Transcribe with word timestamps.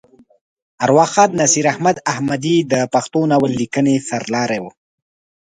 ارواښاد 0.85 1.29
نصیر 1.41 1.65
احمد 1.73 1.97
احمدي 2.11 2.57
د 2.71 2.73
پښتو 2.93 3.19
ناول 3.31 3.51
لیکنې 3.61 3.95
سر 4.07 4.23
لاری 4.35 4.59
وه. 4.63 4.71